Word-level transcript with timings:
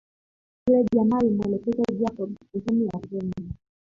Yule 0.67 0.85
jamaa 0.95 1.17
alimuelekeza 1.19 1.83
Jacob 1.99 2.35
sehemu 2.51 2.85
ya 2.85 2.99
kwenda 3.09 3.55